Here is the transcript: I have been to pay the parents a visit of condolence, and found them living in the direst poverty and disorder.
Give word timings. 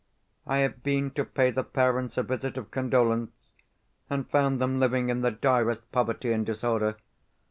I 0.47 0.57
have 0.65 0.81
been 0.81 1.11
to 1.11 1.23
pay 1.23 1.51
the 1.51 1.63
parents 1.63 2.17
a 2.17 2.23
visit 2.23 2.57
of 2.57 2.71
condolence, 2.71 3.53
and 4.09 4.27
found 4.27 4.59
them 4.59 4.79
living 4.79 5.09
in 5.09 5.21
the 5.21 5.29
direst 5.29 5.91
poverty 5.91 6.31
and 6.31 6.43
disorder. 6.43 6.97